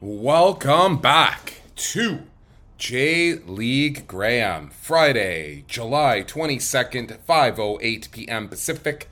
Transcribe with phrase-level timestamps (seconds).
[0.00, 2.24] Welcome back to
[2.78, 8.48] J League Graham, Friday, July 22nd, 5:08 p.m.
[8.48, 9.08] Pacific.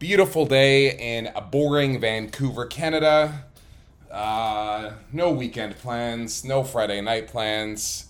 [0.00, 3.44] Beautiful day in a boring Vancouver, Canada.
[4.10, 8.06] Uh, no weekend plans, no Friday night plans,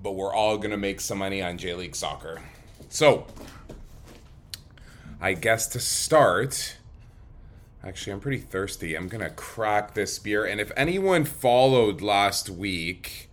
[0.00, 2.40] but we're all gonna make some money on J League Soccer.
[2.88, 3.26] So,
[5.20, 6.76] I guess to start,
[7.86, 8.94] actually, I'm pretty thirsty.
[8.94, 13.28] I'm gonna crack this beer, and if anyone followed last week,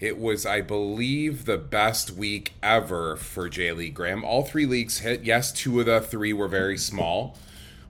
[0.00, 4.24] it was, I believe, the best week ever for J League Graham.
[4.24, 5.24] All three leagues hit.
[5.24, 7.38] Yes, two of the three were very small,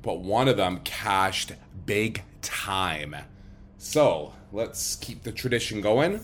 [0.02, 1.52] but one of them cashed
[1.86, 3.16] big time.
[3.78, 6.20] So let's keep the tradition going.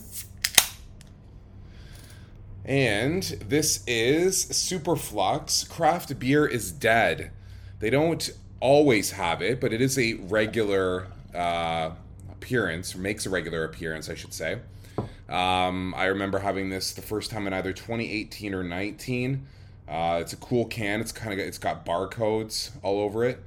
[2.64, 5.68] And this is Superflux.
[5.68, 7.32] Craft beer is dead.
[7.80, 11.90] They don't always have it, but it is a regular uh,
[12.30, 14.58] appearance, makes a regular appearance, I should say.
[15.28, 19.46] Um, I remember having this the first time in either 2018 or 19.
[19.88, 21.00] Uh, it's a cool can.
[21.00, 23.42] It's kind of it's got barcodes all over it,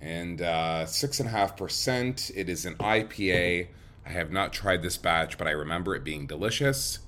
[0.00, 2.30] and uh, six and a half percent.
[2.34, 3.68] It is an IPA.
[4.06, 6.98] I have not tried this batch, but I remember it being delicious.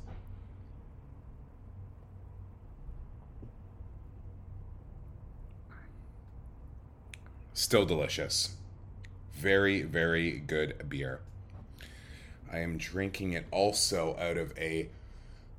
[7.56, 8.54] Still delicious.
[9.32, 11.20] Very, very good beer.
[12.52, 14.90] I am drinking it also out of a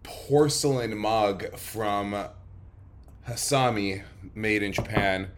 [0.03, 2.27] porcelain mug from
[3.27, 4.03] Hasami,
[4.35, 5.31] made in Japan.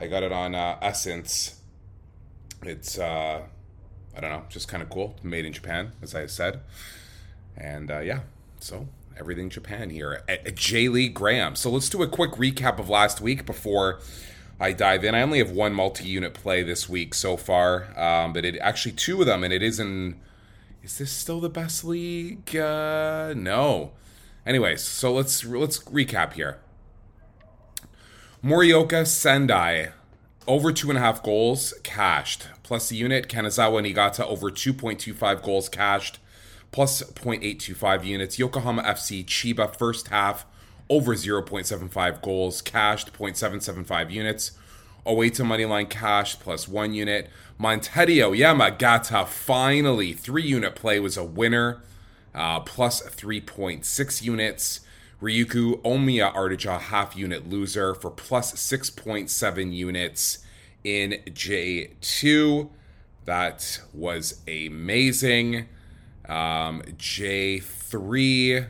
[0.00, 1.60] I got it on uh, Ssense.
[2.64, 3.42] It's, uh,
[4.16, 5.14] I don't know, just kind of cool.
[5.22, 6.58] Made in Japan, as I said.
[7.56, 8.22] And uh, yeah,
[8.58, 10.88] so everything Japan here at, J.
[10.88, 11.54] Lee Graham.
[11.54, 14.00] So let's do a quick recap of last week before
[14.60, 15.14] I dive in.
[15.14, 19.20] I only have one multi-unit play this week so far, um, but it actually two
[19.20, 20.20] of them, and it is in.
[20.82, 22.54] Is this still the best league?
[22.54, 23.92] Uh, no.
[24.46, 26.58] Anyways, so let's let's recap here.
[28.44, 29.92] Morioka Sendai
[30.46, 32.48] over two and a half goals cashed.
[32.62, 36.18] Plus the unit Kanazawa Niigata over 2.25 goals cashed.
[36.70, 38.38] Plus 0.825 units.
[38.38, 40.46] Yokohama FC Chiba first half
[40.90, 44.52] over 0.75 goals, cashed 0.775 units.
[45.06, 47.30] Oita Moneyline cash plus one unit.
[47.58, 51.80] Montedio Yamagata finally three unit play was a winner,
[52.34, 54.80] uh, plus 3.6 units.
[55.22, 60.38] Ryukyu Omiya Ardija half unit loser for plus 6.7 units
[60.82, 62.68] in J2.
[63.26, 65.68] That was amazing.
[66.26, 68.68] Um, J3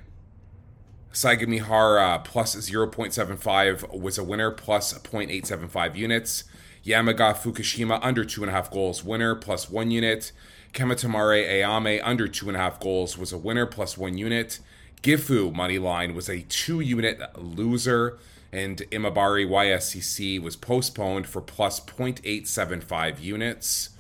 [1.13, 6.45] Sagamihara plus 0.75 was a winner, plus 0.875 units.
[6.85, 10.33] Yamaga Fukushima under 2.5 goals, winner, plus 1 unit.
[10.73, 14.61] Kamatamare Ayame under 2.5 goals was a winner, plus 1 unit.
[15.03, 18.19] Gifu money line was a 2 unit loser.
[18.53, 23.91] And Imabari YSCC was postponed for plus 0.875 units.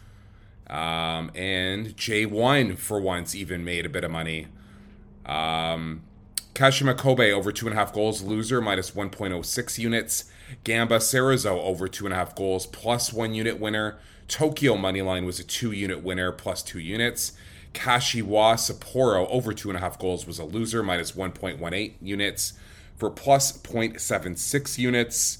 [0.68, 4.46] Um, and J1 for once even made a bit of money.
[5.26, 6.02] Um,
[6.54, 10.24] Kashima Kobe over two and a half goals, loser minus 1.06 units.
[10.64, 13.98] Gamba Cerezo over two and a half goals, plus one unit winner.
[14.26, 17.32] Tokyo Moneyline was a two unit winner, plus two units.
[17.72, 22.54] Kashiwa Sapporo over two and a half goals was a loser, minus 1.18 units
[22.96, 25.38] for plus 0.76 units.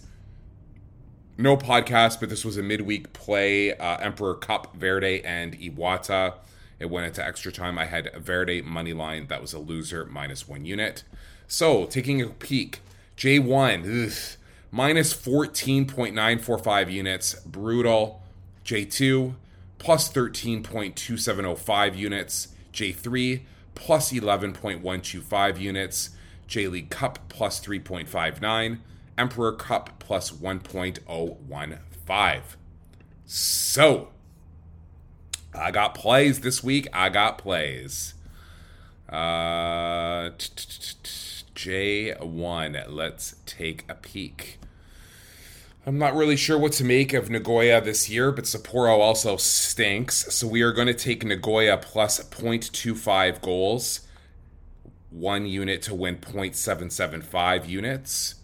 [1.37, 3.77] No podcast, but this was a midweek play.
[3.77, 6.34] Uh, Emperor Cup, Verdy, and Iwata.
[6.81, 7.79] It went into extra time.
[7.79, 9.29] I had a Verdy money line.
[9.29, 11.05] That was a loser, minus one unit.
[11.47, 12.81] So, taking a peek,
[13.17, 14.39] J1, ugh,
[14.71, 17.35] minus 14.945 units.
[17.35, 18.23] Brutal.
[18.65, 19.35] J2,
[19.79, 22.49] plus 13.2705 units.
[22.73, 23.43] J3,
[23.75, 26.11] plus 11.125 units.
[26.47, 28.79] J League Cup, plus 3.59.
[29.19, 32.43] Emperor Cup, plus 1.015.
[33.27, 34.09] So,
[35.55, 36.88] I got plays this week.
[36.93, 38.15] I got plays.
[39.09, 40.30] Uh,
[41.54, 42.84] J1.
[42.89, 44.59] Let's take a peek.
[45.86, 50.33] I'm not really sure what to make of Nagoya this year, but Sapporo also stinks.
[50.34, 54.01] So we are going to take Nagoya plus 0.25 goals,
[55.10, 58.40] one unit to win 0.775 units.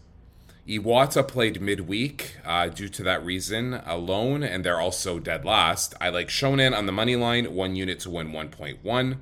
[0.68, 5.94] Iwata played midweek uh, due to that reason alone, and they're also dead last.
[6.00, 9.18] I like Shonan on the money line, one unit to win 1.1.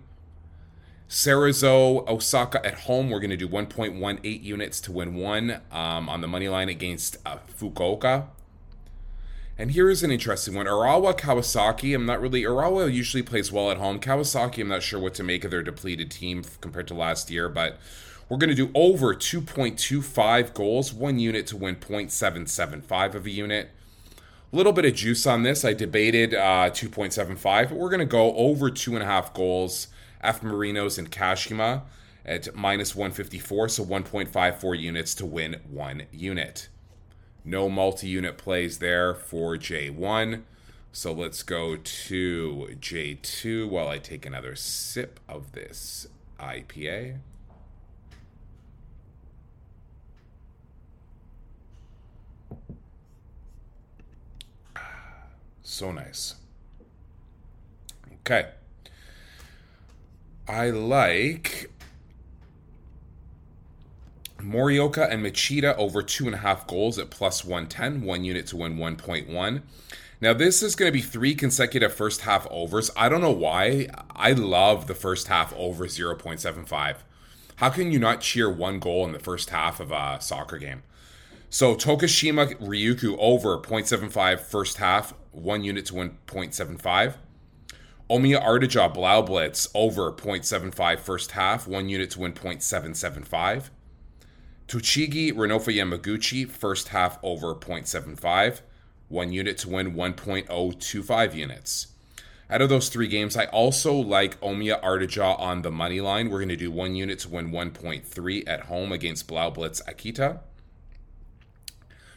[1.07, 6.23] Cerezo Osaka at home, we're going to do 1.18 units to win one um, on
[6.23, 8.29] the money line against uh, Fukuoka.
[9.57, 10.67] And here is an interesting one.
[10.67, 11.95] Urawa Kawasaki.
[11.95, 12.43] I'm not really.
[12.43, 14.01] Urawa usually plays well at home.
[14.01, 17.49] Kawasaki, I'm not sure what to make of their depleted team compared to last year,
[17.49, 17.79] but
[18.29, 23.71] we're going to do over 2.25 goals, one unit to win 0.775 of a unit.
[24.53, 25.65] A little bit of juice on this.
[25.65, 29.89] I debated uh, 2.75, but we're going to go over two and a half goals.
[30.23, 31.83] F Marinos and Kashima
[32.25, 36.69] at minus 154, so 1.54 units to win one unit.
[37.45, 40.43] No multi unit plays there for J1.
[40.93, 46.07] So let's go to J2 while I take another sip of this
[46.41, 47.19] IPA.
[55.75, 56.37] So nice.
[58.21, 58.47] Okay.
[60.47, 61.69] I like
[64.39, 68.59] Morioka and Machida over two and a half goals at plus 110, one unit to
[68.59, 69.63] win 1.1.
[70.21, 72.93] Now, this is going to be three consecutive first half overs.
[72.97, 73.89] I don't know why.
[74.15, 76.99] I love the first half over 0.75.
[77.57, 80.85] How can you not cheer one goal in the first half of a soccer game?
[81.55, 87.15] So, Tokushima Ryukyu over 0.75 first half, one unit to win 0.75.
[88.11, 93.71] Omiya Ardija Blaublitz over 0.75 first half, one unit to win 0.775.
[94.67, 98.63] Tochigi Renofa Yamaguchi, first half over 0.75,
[99.07, 101.87] one unit to win 1.025 units.
[102.51, 106.31] Out of those three games, I also like Omiya Ardija on the money line.
[106.31, 110.41] We're going to do one unit to win 1.3 at home against Blaublitz Akita.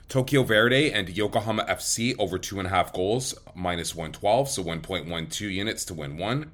[0.10, 5.52] Tokyo Verdy and Yokohama FC over two and a half goals, minus 112, so 1.12
[5.52, 6.52] units to win one.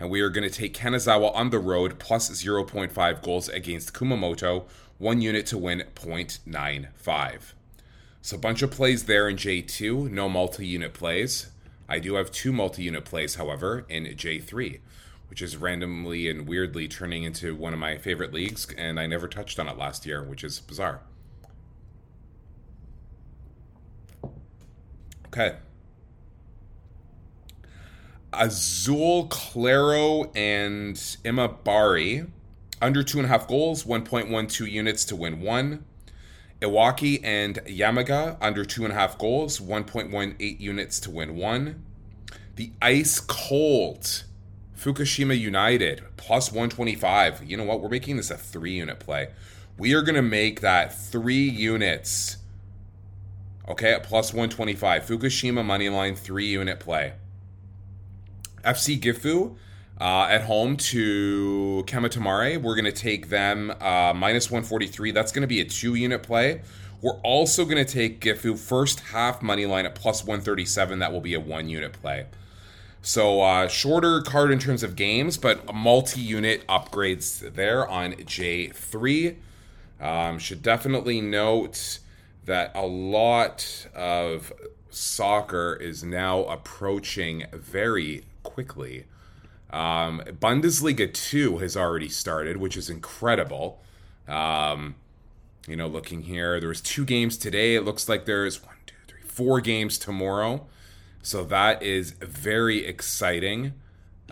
[0.00, 4.64] And we are going to take Kanazawa on the road plus 0.5 goals against Kumamoto,
[4.96, 7.52] one unit to win 0.95.
[8.22, 11.50] So a bunch of plays there in J2, no multi-unit plays.
[11.90, 14.80] I do have two multi-unit plays, however, in J3,
[15.28, 19.28] which is randomly and weirdly turning into one of my favorite leagues, and I never
[19.28, 21.02] touched on it last year, which is bizarre.
[25.32, 25.56] Okay.
[28.34, 32.28] Azul Claro and Imabari
[32.82, 35.84] under two and a half goals, 1.12 units to win one.
[36.60, 41.82] Iwaki and Yamaga under two and a half goals, 1.18 units to win one.
[42.56, 44.24] The ice cold
[44.76, 47.44] Fukushima United plus 125.
[47.44, 47.80] You know what?
[47.80, 49.28] We're making this a three unit play.
[49.78, 52.36] We are going to make that three units.
[53.72, 55.06] Okay, at plus 125.
[55.06, 57.14] Fukushima money line three unit play.
[58.62, 59.56] FC Gifu
[59.98, 62.60] uh, at home to Kamatamare.
[62.60, 65.12] We're going to take them uh, minus 143.
[65.12, 66.60] That's going to be a two unit play.
[67.00, 70.98] We're also going to take Gifu first half money line at plus 137.
[70.98, 72.26] That will be a one unit play.
[73.00, 79.36] So, uh, shorter card in terms of games, but multi unit upgrades there on J3.
[79.98, 82.00] Um, should definitely note
[82.44, 84.52] that a lot of
[84.90, 89.04] soccer is now approaching very quickly.
[89.70, 93.80] Um, Bundesliga 2 has already started, which is incredible.
[94.28, 94.96] Um,
[95.66, 97.74] you know, looking here, there was two games today.
[97.74, 100.66] It looks like there's one, two, three, four games tomorrow.
[101.22, 103.74] So that is very exciting.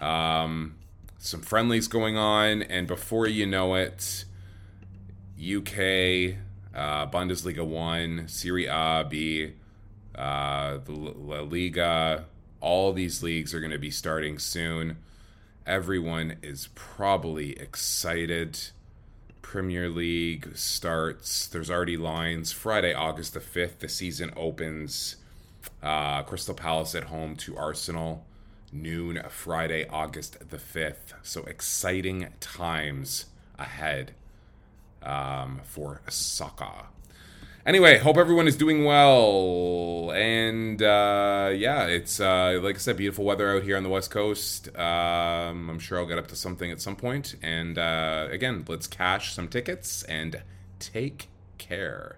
[0.01, 0.75] Um,
[1.19, 4.25] some friendlies going on, and before you know it,
[5.39, 6.37] UK,
[6.75, 9.53] uh, Bundesliga 1, Serie A, B,
[10.15, 12.27] uh, the La Liga,
[12.61, 14.99] all these leagues are going to be starting soon.
[15.67, 18.59] Everyone is probably excited.
[19.43, 21.47] Premier League starts.
[21.47, 22.53] There's already lines.
[22.53, 25.17] Friday, August the 5th, the season opens.
[25.83, 28.25] Uh, Crystal Palace at home to Arsenal.
[28.73, 31.15] Noon, Friday, August the 5th.
[31.23, 33.27] So exciting times
[33.59, 34.15] ahead
[35.03, 36.87] um, for soccer.
[37.67, 40.11] Anyway, hope everyone is doing well.
[40.13, 44.11] And uh, yeah, it's uh, like I said, beautiful weather out here on the West
[44.11, 44.75] Coast.
[44.77, 47.37] Um, I'm sure I'll get up to something at some point.
[47.43, 50.43] And uh, again, let's cash some tickets and
[50.79, 51.29] take
[51.59, 52.17] care.